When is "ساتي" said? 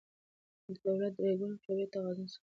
2.33-2.47